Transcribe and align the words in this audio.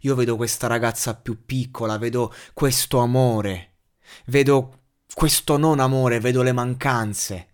Io 0.00 0.14
vedo 0.14 0.36
questa 0.36 0.66
ragazza 0.66 1.14
più 1.14 1.44
piccola, 1.44 1.98
vedo 1.98 2.32
questo 2.52 2.98
amore. 2.98 3.74
Vedo 4.26 4.80
questo 5.14 5.56
non 5.56 5.80
amore, 5.80 6.20
vedo 6.20 6.42
le 6.42 6.52
mancanze. 6.52 7.48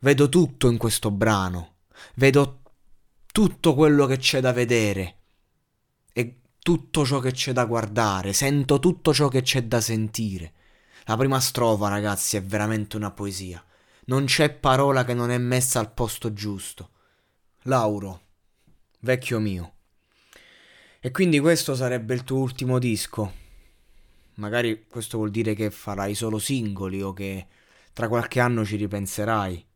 Vedo 0.00 0.28
tutto 0.28 0.68
in 0.68 0.78
questo 0.78 1.10
brano. 1.10 1.76
Vedo 2.16 2.62
tutto 3.32 3.74
quello 3.74 4.06
che 4.06 4.18
c'è 4.18 4.40
da 4.40 4.52
vedere. 4.52 5.18
E 6.12 6.40
tutto 6.58 7.04
ciò 7.04 7.20
che 7.20 7.32
c'è 7.32 7.52
da 7.52 7.64
guardare. 7.64 8.32
Sento 8.32 8.78
tutto 8.78 9.14
ciò 9.14 9.28
che 9.28 9.42
c'è 9.42 9.64
da 9.64 9.80
sentire. 9.80 10.52
La 11.04 11.16
prima 11.16 11.40
strofa, 11.40 11.88
ragazzi, 11.88 12.36
è 12.36 12.42
veramente 12.42 12.96
una 12.96 13.10
poesia. 13.10 13.64
Non 14.04 14.24
c'è 14.24 14.50
parola 14.52 15.04
che 15.04 15.14
non 15.14 15.30
è 15.30 15.38
messa 15.38 15.78
al 15.78 15.92
posto 15.92 16.32
giusto. 16.32 16.90
Lauro, 17.62 18.20
vecchio 19.00 19.38
mio. 19.38 19.74
E 21.04 21.10
quindi 21.10 21.40
questo 21.40 21.74
sarebbe 21.74 22.14
il 22.14 22.22
tuo 22.22 22.38
ultimo 22.38 22.78
disco. 22.78 23.32
Magari 24.34 24.86
questo 24.86 25.16
vuol 25.16 25.32
dire 25.32 25.52
che 25.52 25.72
farai 25.72 26.14
solo 26.14 26.38
singoli 26.38 27.02
o 27.02 27.12
che 27.12 27.48
tra 27.92 28.06
qualche 28.06 28.38
anno 28.38 28.64
ci 28.64 28.76
ripenserai. 28.76 29.66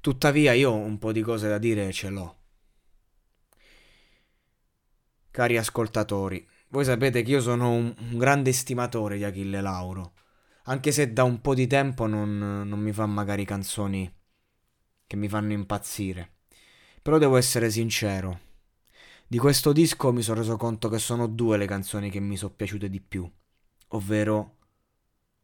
Tuttavia 0.00 0.54
io 0.54 0.74
un 0.74 0.98
po' 0.98 1.12
di 1.12 1.20
cose 1.22 1.48
da 1.48 1.58
dire 1.58 1.92
ce 1.92 2.08
l'ho. 2.08 2.38
Cari 5.30 5.56
ascoltatori, 5.56 6.44
voi 6.70 6.84
sapete 6.84 7.22
che 7.22 7.30
io 7.30 7.40
sono 7.40 7.70
un, 7.70 7.94
un 7.96 8.18
grande 8.18 8.50
estimatore 8.50 9.18
di 9.18 9.22
Achille 9.22 9.60
Lauro, 9.60 10.14
anche 10.64 10.90
se 10.90 11.12
da 11.12 11.22
un 11.22 11.40
po' 11.40 11.54
di 11.54 11.68
tempo 11.68 12.08
non, 12.08 12.38
non 12.66 12.80
mi 12.80 12.90
fa 12.92 13.06
magari 13.06 13.44
canzoni 13.44 14.12
che 15.06 15.14
mi 15.14 15.28
fanno 15.28 15.52
impazzire. 15.52 16.38
Però 17.00 17.18
devo 17.18 17.36
essere 17.36 17.70
sincero, 17.70 18.49
di 19.30 19.38
questo 19.38 19.72
disco 19.72 20.10
mi 20.10 20.22
sono 20.22 20.40
reso 20.40 20.56
conto 20.56 20.88
che 20.88 20.98
sono 20.98 21.28
due 21.28 21.56
le 21.56 21.66
canzoni 21.66 22.10
che 22.10 22.18
mi 22.18 22.36
sono 22.36 22.52
piaciute 22.52 22.90
di 22.90 23.00
più, 23.00 23.30
ovvero 23.90 24.56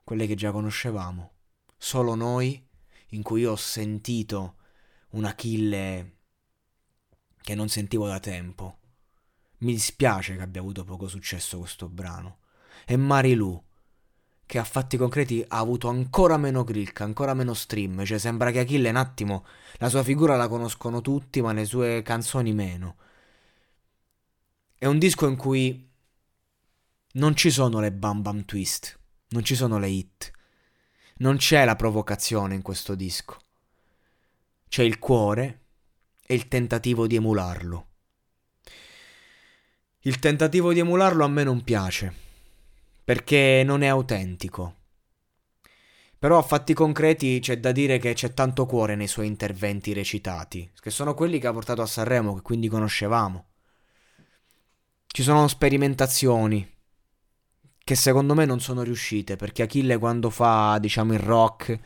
quelle 0.03 0.27
che 0.27 0.35
già 0.35 0.51
conoscevamo. 0.51 1.35
Solo 1.79 2.17
noi, 2.17 2.67
in 3.11 3.23
cui 3.23 3.45
ho 3.45 3.55
sentito 3.55 4.57
un 5.11 5.25
Achille 5.25 6.17
che 7.41 7.55
non 7.55 7.69
sentivo 7.69 8.09
da 8.09 8.19
tempo. 8.19 8.79
Mi 9.59 9.71
dispiace 9.71 10.35
che 10.35 10.43
abbia 10.43 10.63
avuto 10.63 10.83
poco 10.83 11.07
successo 11.07 11.61
questo 11.61 11.89
brano. 11.89 12.39
E 12.87 12.97
Marilu, 12.97 13.63
che 14.47 14.59
a 14.59 14.65
fatti 14.65 14.97
concreti 14.97 15.45
ha 15.47 15.59
avuto 15.59 15.87
ancora 15.87 16.37
meno 16.39 16.65
click, 16.65 17.03
ancora 17.03 17.35
meno 17.35 17.55
stream. 17.55 18.05
Cioè 18.05 18.19
sembra 18.19 18.51
che 18.51 18.59
Achille 18.59 18.91
un 18.91 18.97
attimo 18.97 19.47
la 19.75 19.89
sua 19.89 20.03
figura 20.03 20.35
la 20.35 20.49
conoscono 20.49 21.01
tutti, 21.01 21.41
ma 21.41 21.53
le 21.53 21.65
sue 21.65 22.03
canzoni 22.03 22.53
meno. 22.53 22.97
È 24.79 24.85
un 24.85 24.99
disco 24.99 25.27
in 25.27 25.37
cui 25.37 25.89
non 27.13 27.35
ci 27.35 27.51
sono 27.51 27.81
le 27.81 27.93
bam 27.93 28.21
bam 28.21 28.45
twist, 28.45 28.99
non 29.29 29.43
ci 29.43 29.55
sono 29.55 29.79
le 29.79 29.89
hit, 29.89 30.31
non 31.19 31.39
c'è 31.39 31.65
la 31.65 31.77
provocazione 31.77 32.55
in 32.55 32.61
questo 32.61 32.95
disco. 32.95 33.39
C'è 34.69 34.83
il 34.83 34.99
cuore 34.99 35.61
e 36.27 36.35
il 36.35 36.49
tentativo 36.49 37.07
di 37.07 37.17
emularlo. 37.17 37.87
Il 40.01 40.19
tentativo 40.19 40.75
di 40.75 40.81
emularlo 40.81 41.25
a 41.25 41.29
me 41.29 41.43
non 41.43 41.65
piace, 41.65 42.13
perché 43.03 43.63
non 43.65 43.81
è 43.81 43.87
autentico. 43.87 44.75
Però 46.19 46.37
a 46.37 46.43
fatti 46.43 46.75
concreti 46.75 47.41
c'è 47.41 47.59
da 47.61 47.73
dire 47.73 47.97
che 47.97 48.13
c'è 48.13 48.35
tanto 48.35 48.67
cuore 48.67 48.95
nei 48.95 49.09
suoi 49.09 49.27
interventi 49.27 49.95
recitati, 49.95 50.71
che 50.79 50.91
sono 50.91 51.15
quelli 51.15 51.39
che 51.39 51.47
ha 51.47 51.53
portato 51.53 51.81
a 51.81 51.87
Sanremo, 51.87 52.35
che 52.35 52.43
quindi 52.43 52.69
conoscevamo. 52.69 53.47
Ci 55.17 55.23
sono 55.23 55.49
sperimentazioni 55.49 56.71
che 57.83 57.95
secondo 57.95 58.35
me 58.35 58.45
non 58.45 58.61
sono 58.61 58.83
riuscite 58.83 59.37
perché 59.37 59.63
Achille 59.63 59.97
quando 59.97 60.29
fa, 60.29 60.77
diciamo, 60.79 61.15
il 61.15 61.21
rock 61.21 61.81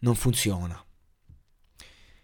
non 0.00 0.14
funziona. 0.14 0.78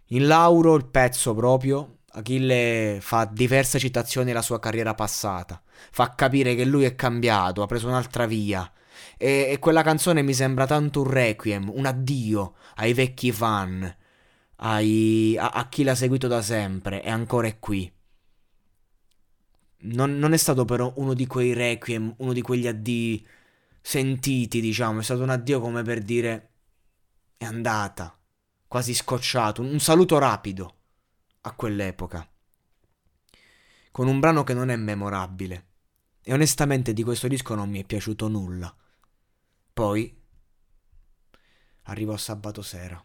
In 0.08 0.26
Lauro 0.26 0.74
il 0.74 0.84
pezzo 0.84 1.34
proprio, 1.34 2.00
Achille 2.10 2.98
fa 3.00 3.24
diverse 3.24 3.78
citazioni 3.78 4.32
alla 4.32 4.42
sua 4.42 4.60
carriera 4.60 4.92
passata, 4.92 5.62
fa 5.90 6.14
capire 6.14 6.54
che 6.54 6.66
lui 6.66 6.84
è 6.84 6.94
cambiato, 6.94 7.62
ha 7.62 7.66
preso 7.66 7.88
un'altra 7.88 8.26
via. 8.26 8.70
E, 9.16 9.48
e 9.48 9.58
quella 9.58 9.82
canzone 9.82 10.20
mi 10.20 10.34
sembra 10.34 10.66
tanto 10.66 11.00
un 11.00 11.08
requiem, 11.08 11.72
un 11.74 11.86
addio 11.86 12.56
ai 12.74 12.92
vecchi 12.92 13.32
fan, 13.32 13.96
ai, 14.56 15.38
a, 15.38 15.48
a 15.48 15.68
chi 15.70 15.84
l'ha 15.84 15.94
seguito 15.94 16.28
da 16.28 16.42
sempre 16.42 17.02
e 17.02 17.08
ancora 17.08 17.46
è 17.46 17.58
qui 17.58 17.90
non, 19.80 20.18
non, 20.18 20.32
è 20.32 20.36
stato 20.36 20.64
però 20.64 20.92
uno 20.96 21.14
di 21.14 21.26
quei 21.26 21.52
requiem, 21.52 22.14
uno 22.18 22.32
di 22.32 22.42
quegli 22.42 22.66
addii 22.66 23.26
sentiti, 23.80 24.60
diciamo, 24.60 25.00
è 25.00 25.02
stato 25.02 25.22
un 25.22 25.30
addio 25.30 25.60
come 25.60 25.82
per 25.82 26.02
dire 26.02 26.50
è 27.36 27.44
andata, 27.44 28.18
quasi 28.66 28.92
scocciato, 28.92 29.62
un 29.62 29.78
saluto 29.78 30.18
rapido 30.18 30.76
a 31.42 31.52
quell'epoca, 31.52 32.28
con 33.92 34.08
un 34.08 34.18
brano 34.20 34.44
che 34.44 34.54
non 34.54 34.70
è 34.70 34.76
memorabile. 34.76 35.66
E 36.22 36.32
onestamente 36.32 36.92
di 36.92 37.02
questo 37.02 37.28
disco 37.28 37.54
non 37.54 37.70
mi 37.70 37.80
è 37.80 37.84
piaciuto 37.84 38.28
nulla. 38.28 38.74
Poi 39.72 40.14
arrivò 41.84 42.16
sabato 42.16 42.60
sera. 42.60 43.02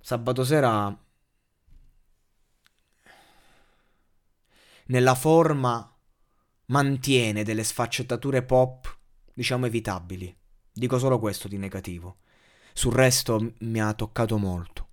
Sabato 0.00 0.44
sera 0.44 1.05
nella 4.86 5.14
forma 5.14 5.90
mantiene 6.66 7.44
delle 7.44 7.64
sfaccettature 7.64 8.42
pop, 8.42 8.98
diciamo 9.32 9.66
evitabili. 9.66 10.34
Dico 10.72 10.98
solo 10.98 11.18
questo 11.18 11.48
di 11.48 11.56
negativo. 11.56 12.18
Sul 12.72 12.92
resto 12.92 13.54
mi 13.60 13.80
ha 13.80 13.92
toccato 13.94 14.36
molto. 14.36 14.88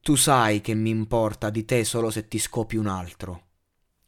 Tu 0.00 0.14
sai 0.14 0.62
che 0.62 0.74
mi 0.74 0.88
importa 0.88 1.50
di 1.50 1.64
te 1.66 1.84
solo 1.84 2.10
se 2.10 2.26
ti 2.26 2.38
scopi 2.38 2.76
un 2.76 2.86
altro. 2.86 3.48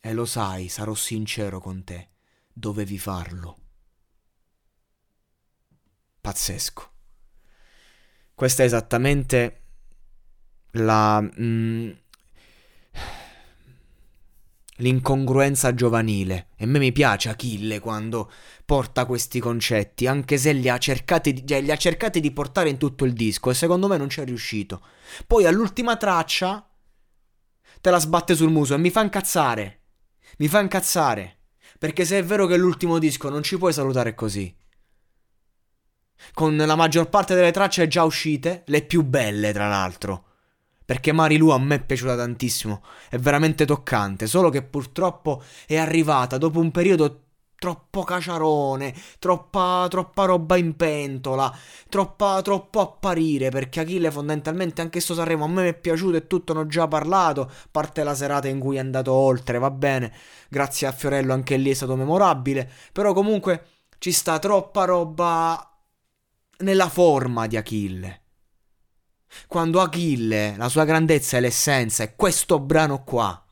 E 0.00 0.14
lo 0.14 0.24
sai, 0.24 0.68
sarò 0.68 0.94
sincero 0.94 1.60
con 1.60 1.84
te. 1.84 2.08
Dovevi 2.52 2.98
farlo. 2.98 3.58
Pazzesco. 6.20 6.90
Questa 8.34 8.62
è 8.62 8.66
esattamente 8.66 9.62
la... 10.72 11.20
Mm, 11.20 11.90
l'incongruenza 14.82 15.74
giovanile. 15.74 16.48
E 16.56 16.64
a 16.64 16.66
me 16.66 16.78
mi 16.78 16.92
piace 16.92 17.30
Achille 17.30 17.78
quando 17.78 18.30
porta 18.66 19.06
questi 19.06 19.40
concetti, 19.40 20.06
anche 20.06 20.36
se 20.36 20.52
li 20.52 20.68
ha, 20.68 20.76
di, 20.76 21.46
cioè, 21.46 21.60
li 21.60 21.70
ha 21.70 21.76
cercati 21.76 22.20
di 22.20 22.32
portare 22.32 22.68
in 22.68 22.76
tutto 22.76 23.04
il 23.04 23.12
disco 23.12 23.50
e 23.50 23.54
secondo 23.54 23.88
me 23.88 23.96
non 23.96 24.10
ci 24.10 24.20
è 24.20 24.24
riuscito. 24.24 24.82
Poi 25.26 25.46
all'ultima 25.46 25.96
traccia 25.96 26.68
te 27.80 27.90
la 27.90 27.98
sbatte 27.98 28.34
sul 28.34 28.50
muso 28.50 28.74
e 28.74 28.78
mi 28.78 28.90
fa 28.90 29.02
incazzare. 29.02 29.80
Mi 30.38 30.48
fa 30.48 30.60
incazzare. 30.60 31.38
Perché 31.78 32.04
se 32.04 32.18
è 32.18 32.24
vero 32.24 32.46
che 32.46 32.56
l'ultimo 32.56 32.98
disco 32.98 33.28
non 33.28 33.42
ci 33.42 33.56
puoi 33.58 33.72
salutare 33.72 34.14
così. 34.14 34.54
Con 36.34 36.56
la 36.56 36.76
maggior 36.76 37.08
parte 37.08 37.34
delle 37.34 37.50
tracce 37.50 37.88
già 37.88 38.04
uscite, 38.04 38.62
le 38.66 38.82
più 38.82 39.02
belle 39.02 39.52
tra 39.52 39.68
l'altro. 39.68 40.26
Perché 40.92 41.10
Marilu 41.10 41.48
a 41.48 41.58
me 41.58 41.76
è 41.76 41.82
piaciuta 41.82 42.14
tantissimo, 42.14 42.82
è 43.08 43.16
veramente 43.16 43.64
toccante, 43.64 44.26
solo 44.26 44.50
che 44.50 44.60
purtroppo 44.60 45.42
è 45.66 45.78
arrivata 45.78 46.36
dopo 46.36 46.60
un 46.60 46.70
periodo 46.70 47.20
troppo 47.58 48.04
caciarone, 48.04 48.94
troppa, 49.18 49.86
troppa 49.88 50.26
roba 50.26 50.58
in 50.58 50.76
pentola, 50.76 51.50
troppa, 51.88 52.42
troppo 52.42 52.80
apparire, 52.80 53.48
perché 53.48 53.80
Achille 53.80 54.10
fondamentalmente 54.10 54.82
anche 54.82 55.00
sto 55.00 55.14
Sanremo 55.14 55.46
a 55.46 55.48
me 55.48 55.62
mi 55.62 55.68
è 55.70 55.74
piaciuto 55.74 56.18
e 56.18 56.26
tutto 56.26 56.52
ne 56.52 56.60
ho 56.60 56.66
già 56.66 56.86
parlato, 56.86 57.50
parte 57.70 58.02
la 58.02 58.14
serata 58.14 58.48
in 58.48 58.58
cui 58.58 58.76
è 58.76 58.80
andato 58.80 59.12
oltre, 59.12 59.58
va 59.58 59.70
bene, 59.70 60.12
grazie 60.50 60.88
a 60.88 60.92
Fiorello 60.92 61.32
anche 61.32 61.56
lì 61.56 61.70
è 61.70 61.74
stato 61.74 61.96
memorabile, 61.96 62.70
però 62.92 63.14
comunque 63.14 63.64
ci 63.96 64.12
sta 64.12 64.38
troppa 64.38 64.84
roba 64.84 65.74
nella 66.58 66.90
forma 66.90 67.46
di 67.46 67.56
Achille. 67.56 68.21
Quando 69.46 69.80
Achille, 69.80 70.56
la 70.56 70.68
sua 70.68 70.84
grandezza 70.84 71.36
e 71.36 71.40
l'essenza 71.40 72.02
è 72.02 72.14
questo 72.14 72.58
brano 72.58 73.04
qua. 73.04 73.44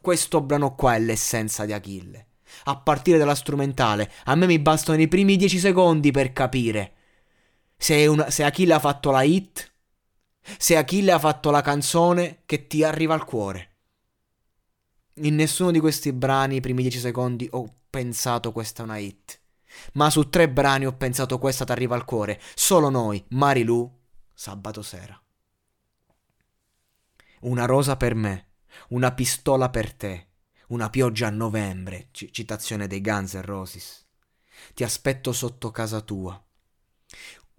Questo 0.00 0.40
brano 0.40 0.74
qua 0.74 0.94
è 0.94 1.00
l'essenza 1.00 1.64
di 1.64 1.72
Achille. 1.72 2.26
A 2.64 2.76
partire 2.76 3.18
dalla 3.18 3.34
strumentale, 3.34 4.10
a 4.24 4.34
me 4.34 4.46
mi 4.46 4.58
bastano 4.58 5.00
i 5.00 5.08
primi 5.08 5.36
dieci 5.36 5.58
secondi 5.58 6.10
per 6.10 6.32
capire 6.32 6.94
se, 7.80 8.06
una, 8.06 8.30
se 8.30 8.44
Achille 8.44 8.74
ha 8.74 8.78
fatto 8.78 9.10
la 9.10 9.22
hit, 9.22 9.72
se 10.58 10.76
Achille 10.76 11.12
ha 11.12 11.18
fatto 11.18 11.50
la 11.50 11.62
canzone 11.62 12.42
che 12.44 12.66
ti 12.66 12.84
arriva 12.84 13.14
al 13.14 13.24
cuore. 13.24 13.68
In 15.14 15.34
nessuno 15.34 15.70
di 15.70 15.80
questi 15.80 16.12
brani, 16.12 16.56
i 16.56 16.60
primi 16.60 16.82
dieci 16.82 16.98
secondi, 16.98 17.48
ho 17.52 17.76
pensato 17.88 18.52
questa 18.52 18.82
è 18.82 18.84
una 18.84 18.98
hit. 18.98 19.40
Ma 19.94 20.10
su 20.10 20.28
tre 20.28 20.50
brani 20.50 20.84
ho 20.84 20.92
pensato 20.92 21.38
questa 21.38 21.64
ti 21.64 21.72
arriva 21.72 21.94
al 21.94 22.04
cuore. 22.04 22.38
Solo 22.54 22.90
noi, 22.90 23.24
Marilu, 23.28 23.99
sabato 24.40 24.80
sera. 24.80 25.22
Una 27.40 27.66
rosa 27.66 27.98
per 27.98 28.14
me, 28.14 28.52
una 28.88 29.12
pistola 29.12 29.68
per 29.68 29.92
te, 29.92 30.28
una 30.68 30.88
pioggia 30.88 31.26
a 31.26 31.30
novembre, 31.30 32.08
citazione 32.10 32.86
dei 32.86 33.02
Guns 33.02 33.34
N' 33.34 33.42
Roses. 33.42 34.06
Ti 34.72 34.82
aspetto 34.82 35.34
sotto 35.34 35.70
casa 35.70 36.00
tua. 36.00 36.42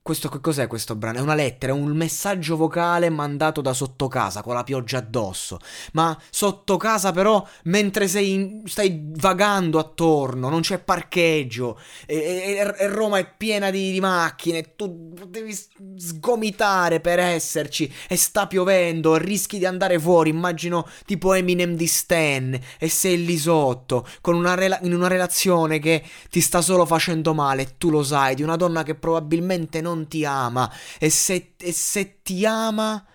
Questo 0.04 0.30
che 0.30 0.40
cos'è 0.40 0.66
questo 0.66 0.96
brano? 0.96 1.20
È 1.20 1.22
una 1.22 1.36
lettera, 1.36 1.74
è 1.74 1.76
un 1.76 1.96
messaggio 1.96 2.58
vocale 2.58 3.12
mandato 3.12 3.62
da 3.62 3.72
sotto 3.72 4.08
casa 4.08 4.42
con 4.42 4.56
la 4.56 4.64
pioggia 4.64 4.98
addosso. 4.98 5.60
Ma 5.94 6.20
sotto 6.32 6.76
casa 6.78 7.12
però 7.12 7.48
mentre 7.66 8.10
in, 8.20 8.64
stai 8.66 9.12
vagando 9.18 9.78
attorno, 9.78 10.50
non 10.50 10.62
c'è 10.62 10.80
parcheggio 10.80 11.80
e, 12.08 12.16
e, 12.16 12.76
e 12.80 12.88
Roma 12.88 13.20
è 13.20 13.32
piena 13.38 13.70
di, 13.70 13.92
di, 13.92 14.00
macchine, 14.00 14.76
tu 14.76 15.14
devi 15.28 15.56
sgomitare 15.96 17.00
per 17.00 17.20
esserci 17.20 17.94
e 18.10 18.16
sta 18.16 18.48
piovendo, 18.48 19.18
rischi 19.18 19.60
di 19.60 19.68
andare 19.68 20.00
fuori, 20.00 20.32
immagino 20.32 20.88
tipo 21.06 21.36
Eminem 21.36 21.76
di 21.76 21.86
Stan 21.86 22.60
e 22.80 22.90
sei 22.90 23.24
lì 23.24 23.38
sotto 23.38 24.08
con 24.22 24.34
una 24.34 24.56
rela- 24.56 24.80
in 24.82 24.96
una 24.96 25.08
relazione 25.08 25.78
che 25.78 26.04
ti 26.32 26.42
sta 26.42 26.60
solo 26.62 26.88
facendo 26.88 27.36
male, 27.36 27.76
tu 27.78 27.92
lo 27.92 28.02
sai, 28.02 28.34
di 28.34 28.42
una 28.42 28.56
donna 28.56 28.82
che 28.82 28.96
probabilmente 28.96 29.80
non 29.80 29.90
non 29.92 30.08
ti 30.08 30.26
ama 30.26 30.72
e 31.00 31.10
se, 31.10 31.54
e 31.58 31.72
se 31.72 32.22
ti 32.22 32.46
ama 32.46 33.06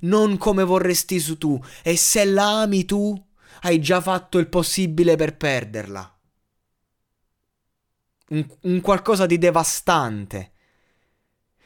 non 0.00 0.36
come 0.36 0.62
vorresti 0.62 1.18
su 1.18 1.38
tu 1.38 1.60
e 1.82 1.96
se 1.96 2.24
la 2.24 2.60
ami 2.60 2.84
tu 2.84 3.24
hai 3.62 3.80
già 3.80 4.00
fatto 4.00 4.38
il 4.38 4.48
possibile 4.48 5.16
per 5.16 5.36
perderla. 5.36 6.10
Un, 8.28 8.46
un 8.62 8.80
qualcosa 8.80 9.26
di 9.26 9.38
devastante. 9.38 10.52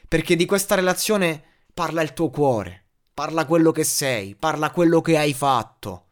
Perché 0.09 0.37
di 0.37 0.47
questa 0.47 0.75
relazione 0.75 1.43
parla 1.73 2.03
il 2.03 2.13
tuo 2.13 2.31
cuore, 2.31 2.87
parla 3.15 3.47
quello 3.47 3.71
che 3.73 3.85
sei, 3.85 4.35
parla 4.35 4.71
quello 4.71 5.01
che 5.01 5.17
hai 5.17 5.35
fatto. 5.35 6.07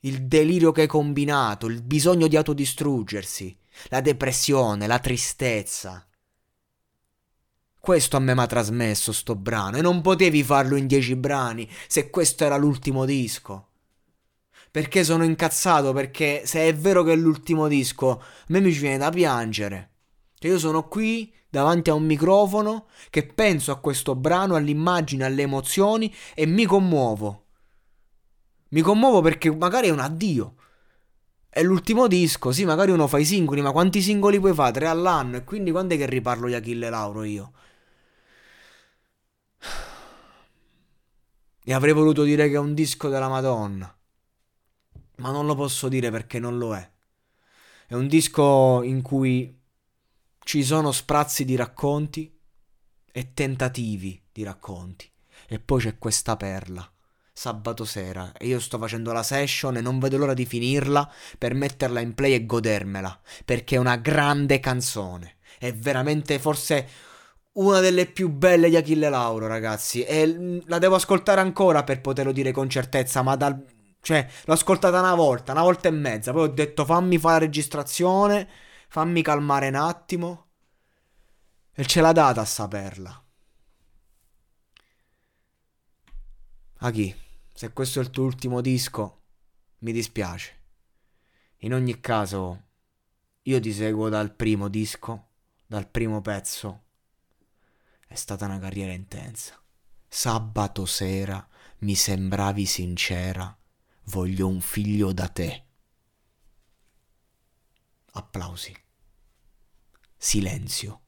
Il 0.00 0.26
delirio 0.26 0.72
che 0.72 0.82
hai 0.82 0.86
combinato, 0.86 1.66
il 1.66 1.82
bisogno 1.82 2.28
di 2.28 2.36
autodistruggersi, 2.36 3.58
la 3.88 4.00
depressione, 4.00 4.86
la 4.86 4.98
tristezza. 4.98 6.06
Questo 7.86 8.16
a 8.16 8.18
me 8.18 8.34
mi 8.34 8.40
ha 8.40 8.46
trasmesso 8.46 9.12
sto 9.12 9.36
brano 9.36 9.76
e 9.76 9.80
non 9.80 10.00
potevi 10.00 10.42
farlo 10.42 10.74
in 10.74 10.88
dieci 10.88 11.14
brani 11.14 11.70
se 11.86 12.10
questo 12.10 12.42
era 12.42 12.56
l'ultimo 12.56 13.04
disco. 13.04 13.68
Perché 14.72 15.04
sono 15.04 15.22
incazzato? 15.22 15.92
Perché 15.92 16.42
se 16.46 16.66
è 16.66 16.74
vero 16.74 17.04
che 17.04 17.12
è 17.12 17.14
l'ultimo 17.14 17.68
disco, 17.68 18.10
a 18.10 18.20
me 18.48 18.58
mi 18.58 18.72
viene 18.72 18.98
da 18.98 19.10
piangere. 19.10 19.90
Cioè 20.36 20.50
io 20.50 20.58
sono 20.58 20.88
qui 20.88 21.32
davanti 21.48 21.90
a 21.90 21.94
un 21.94 22.02
microfono 22.02 22.86
che 23.08 23.24
penso 23.24 23.70
a 23.70 23.78
questo 23.78 24.16
brano, 24.16 24.56
all'immagine, 24.56 25.24
alle 25.24 25.42
emozioni 25.42 26.12
e 26.34 26.44
mi 26.44 26.64
commuovo. 26.64 27.44
Mi 28.70 28.80
commuovo 28.80 29.20
perché 29.20 29.54
magari 29.54 29.86
è 29.86 29.92
un 29.92 30.00
addio. 30.00 30.56
È 31.48 31.62
l'ultimo 31.62 32.08
disco, 32.08 32.50
sì, 32.50 32.64
magari 32.64 32.90
uno 32.90 33.06
fa 33.06 33.18
i 33.18 33.24
singoli, 33.24 33.60
ma 33.60 33.70
quanti 33.70 34.02
singoli 34.02 34.40
puoi 34.40 34.54
fare? 34.54 34.72
Tre 34.72 34.88
all'anno. 34.88 35.36
E 35.36 35.44
quindi 35.44 35.70
quando 35.70 35.94
è 35.94 35.96
che 35.96 36.06
riparlo 36.06 36.48
di 36.48 36.54
Achille 36.54 36.90
Lauro 36.90 37.22
io? 37.22 37.52
E 41.68 41.74
avrei 41.74 41.92
voluto 41.92 42.22
dire 42.22 42.48
che 42.48 42.54
è 42.54 42.60
un 42.60 42.74
disco 42.74 43.08
della 43.08 43.28
Madonna. 43.28 43.92
Ma 45.16 45.32
non 45.32 45.46
lo 45.46 45.56
posso 45.56 45.88
dire 45.88 46.12
perché 46.12 46.38
non 46.38 46.58
lo 46.58 46.76
è. 46.76 46.90
È 47.88 47.94
un 47.94 48.06
disco 48.06 48.84
in 48.84 49.02
cui 49.02 49.60
ci 50.44 50.62
sono 50.62 50.92
sprazzi 50.92 51.44
di 51.44 51.56
racconti 51.56 52.32
e 53.10 53.34
tentativi 53.34 54.22
di 54.30 54.44
racconti. 54.44 55.10
E 55.48 55.58
poi 55.58 55.80
c'è 55.80 55.98
questa 55.98 56.36
perla. 56.36 56.88
Sabato 57.32 57.84
sera 57.84 58.30
e 58.36 58.46
io 58.46 58.60
sto 58.60 58.78
facendo 58.78 59.10
la 59.10 59.24
session 59.24 59.76
e 59.76 59.80
non 59.80 59.98
vedo 59.98 60.18
l'ora 60.18 60.34
di 60.34 60.46
finirla 60.46 61.12
per 61.36 61.54
metterla 61.54 61.98
in 61.98 62.14
play 62.14 62.34
e 62.34 62.46
godermela 62.46 63.20
perché 63.44 63.74
è 63.74 63.80
una 63.80 63.96
grande 63.96 64.60
canzone. 64.60 65.38
È 65.58 65.74
veramente 65.74 66.38
forse 66.38 66.88
una 67.56 67.80
delle 67.80 68.06
più 68.06 68.28
belle 68.28 68.68
di 68.68 68.76
Achille 68.76 69.08
Lauro, 69.08 69.46
ragazzi. 69.46 70.02
E 70.02 70.62
la 70.66 70.78
devo 70.78 70.96
ascoltare 70.96 71.40
ancora 71.40 71.84
per 71.84 72.00
poterlo 72.00 72.32
dire 72.32 72.52
con 72.52 72.68
certezza, 72.68 73.22
ma 73.22 73.36
dal... 73.36 73.64
Cioè, 74.00 74.28
l'ho 74.44 74.52
ascoltata 74.52 75.00
una 75.00 75.14
volta, 75.14 75.52
una 75.52 75.62
volta 75.62 75.88
e 75.88 75.92
mezza. 75.92 76.32
Poi 76.32 76.48
ho 76.48 76.52
detto 76.52 76.84
fammi 76.84 77.18
fare 77.18 77.34
la 77.34 77.46
registrazione, 77.46 78.48
fammi 78.88 79.22
calmare 79.22 79.68
un 79.68 79.74
attimo. 79.74 80.46
E 81.72 81.84
ce 81.84 82.00
l'ha 82.00 82.12
data 82.12 82.40
a 82.40 82.44
saperla. 82.44 83.24
A 86.80 86.90
chi? 86.90 87.14
Se 87.52 87.72
questo 87.72 88.00
è 88.00 88.02
il 88.02 88.10
tuo 88.10 88.24
ultimo 88.24 88.60
disco, 88.60 89.22
mi 89.78 89.92
dispiace. 89.92 90.54
In 91.60 91.74
ogni 91.74 92.00
caso, 92.00 92.64
io 93.42 93.60
ti 93.60 93.72
seguo 93.72 94.08
dal 94.08 94.34
primo 94.34 94.68
disco, 94.68 95.28
dal 95.66 95.88
primo 95.88 96.20
pezzo 96.20 96.85
è 98.06 98.14
stata 98.14 98.44
una 98.46 98.58
carriera 98.58 98.92
intensa. 98.92 99.60
Sabato 100.08 100.86
sera 100.86 101.46
mi 101.78 101.94
sembravi 101.94 102.64
sincera, 102.64 103.56
voglio 104.04 104.48
un 104.48 104.60
figlio 104.60 105.12
da 105.12 105.28
te. 105.28 105.64
Applausi. 108.12 108.74
Silenzio. 110.16 111.05